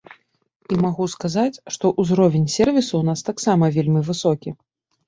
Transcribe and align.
І 0.75 0.79
магу 0.85 1.05
сказаць, 1.15 1.61
што 1.75 1.93
ўзровень 2.05 2.51
сервісу 2.57 2.91
ў 2.97 3.03
нас 3.13 3.19
таксама 3.31 3.73
вельмі 3.79 3.99
высокі. 4.11 4.59